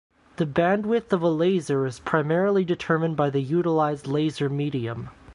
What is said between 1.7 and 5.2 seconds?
is primarily determined by the utilized laser medium.